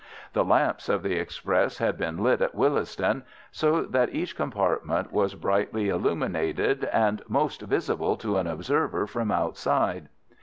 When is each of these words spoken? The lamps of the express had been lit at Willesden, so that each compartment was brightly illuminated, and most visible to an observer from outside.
The 0.33 0.43
lamps 0.43 0.89
of 0.89 1.03
the 1.03 1.13
express 1.19 1.77
had 1.77 1.95
been 1.95 2.17
lit 2.23 2.41
at 2.41 2.55
Willesden, 2.55 3.21
so 3.51 3.83
that 3.83 4.15
each 4.15 4.35
compartment 4.35 5.11
was 5.11 5.35
brightly 5.35 5.89
illuminated, 5.89 6.85
and 6.85 7.21
most 7.27 7.61
visible 7.61 8.17
to 8.17 8.37
an 8.37 8.47
observer 8.47 9.05
from 9.05 9.29
outside. 9.29 10.09